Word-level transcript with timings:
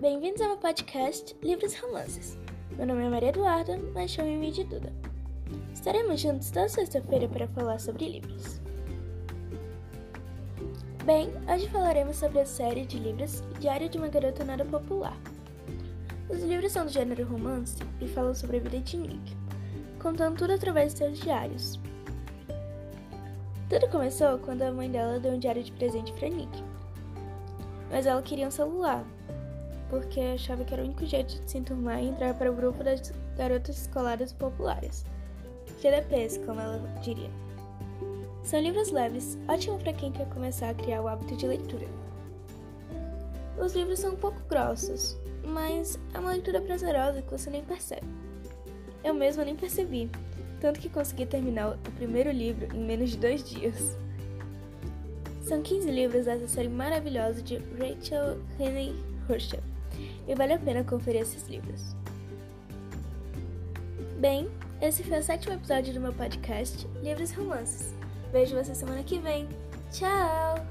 Bem-vindos 0.00 0.40
ao 0.40 0.50
meu 0.50 0.58
podcast 0.58 1.34
Livros 1.42 1.74
e 1.74 1.78
Romances. 1.78 2.38
Meu 2.76 2.86
nome 2.86 3.04
é 3.04 3.08
Maria 3.08 3.30
Eduarda, 3.30 3.76
mas 3.92 4.12
chame-me 4.12 4.52
de 4.52 4.62
Duda. 4.62 4.92
Estaremos 5.74 6.20
juntos 6.20 6.52
toda 6.52 6.68
sexta-feira 6.68 7.26
para 7.28 7.48
falar 7.48 7.80
sobre 7.80 8.08
livros. 8.08 8.60
Bem, 11.04 11.32
hoje 11.52 11.68
falaremos 11.68 12.14
sobre 12.14 12.38
a 12.38 12.46
série 12.46 12.86
de 12.86 12.96
livros 12.96 13.42
Diário 13.58 13.88
de 13.88 13.98
uma 13.98 14.06
Garota 14.06 14.44
Nada 14.44 14.64
Popular. 14.64 15.18
Os 16.28 16.44
livros 16.44 16.70
são 16.70 16.84
do 16.86 16.92
gênero 16.92 17.26
romance 17.26 17.82
e 18.00 18.06
falam 18.06 18.36
sobre 18.36 18.58
a 18.58 18.60
vida 18.60 18.78
de 18.78 18.96
Nick, 18.96 19.36
contando 20.00 20.38
tudo 20.38 20.52
através 20.52 20.92
de 20.92 20.98
seus 20.98 21.18
diários. 21.18 21.80
Tudo 23.68 23.88
começou 23.90 24.38
quando 24.38 24.62
a 24.62 24.70
mãe 24.70 24.88
dela 24.88 25.18
deu 25.18 25.32
um 25.32 25.40
diário 25.40 25.64
de 25.64 25.72
presente 25.72 26.12
para 26.12 26.28
Nick. 26.28 26.62
Mas 27.90 28.06
ela 28.06 28.22
queria 28.22 28.46
um 28.46 28.50
celular, 28.50 29.04
porque 29.88 30.20
achava 30.20 30.64
que 30.64 30.72
era 30.72 30.82
o 30.82 30.86
único 30.86 31.06
jeito 31.06 31.40
de 31.40 31.50
se 31.50 31.58
enturmar 31.58 32.02
e 32.02 32.08
entrar 32.08 32.34
para 32.34 32.50
o 32.50 32.54
grupo 32.54 32.82
das 32.82 33.12
garotas 33.36 33.82
escolares 33.82 34.32
populares. 34.32 35.04
GDPs, 35.80 36.38
como 36.38 36.60
ela 36.60 36.78
diria. 37.02 37.30
São 38.42 38.60
livros 38.60 38.90
leves, 38.90 39.38
ótimo 39.48 39.78
para 39.78 39.92
quem 39.92 40.12
quer 40.12 40.28
começar 40.28 40.70
a 40.70 40.74
criar 40.74 41.02
o 41.02 41.08
hábito 41.08 41.36
de 41.36 41.46
leitura. 41.46 41.86
Os 43.58 43.74
livros 43.74 43.98
são 43.98 44.12
um 44.12 44.16
pouco 44.16 44.40
grossos, 44.48 45.16
mas 45.44 45.98
é 46.14 46.18
uma 46.18 46.32
leitura 46.32 46.60
prazerosa 46.60 47.22
que 47.22 47.30
você 47.30 47.50
nem 47.50 47.64
percebe. 47.64 48.06
Eu 49.02 49.14
mesma 49.14 49.44
nem 49.44 49.56
percebi, 49.56 50.10
tanto 50.60 50.80
que 50.80 50.88
consegui 50.88 51.26
terminar 51.26 51.72
o 51.72 51.92
primeiro 51.92 52.30
livro 52.30 52.74
em 52.74 52.84
menos 52.84 53.10
de 53.10 53.18
dois 53.18 53.48
dias. 53.48 53.96
São 55.42 55.62
15 55.62 55.90
livros 55.90 56.24
dessa 56.24 56.48
série 56.48 56.68
maravilhosa 56.68 57.40
de 57.40 57.56
Rachel 57.78 58.38
Henney 58.58 58.94
Hirschel 59.28 59.62
e 60.26 60.34
vale 60.34 60.54
a 60.54 60.58
pena 60.58 60.84
conferir 60.84 61.22
esses 61.22 61.46
livros. 61.48 61.94
Bem, 64.18 64.48
esse 64.80 65.02
foi 65.02 65.18
o 65.18 65.22
sétimo 65.22 65.54
episódio 65.54 65.94
do 65.94 66.00
meu 66.00 66.12
podcast 66.12 66.86
Livros 67.02 67.30
e 67.30 67.34
Romances. 67.34 67.94
Vejo 68.32 68.56
você 68.56 68.74
semana 68.74 69.02
que 69.02 69.18
vem. 69.18 69.48
Tchau! 69.90 70.65